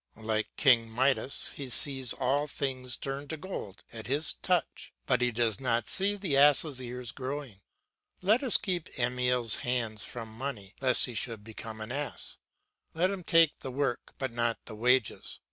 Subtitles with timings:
[0.17, 5.31] Like King Midas he sees all things turn to gold at his touch, but he
[5.31, 7.61] does not see the ass' ears growing.
[8.23, 12.39] Let us keep Emile's hands from money lest he should become an ass,
[12.95, 15.39] let him take the work but not the wages.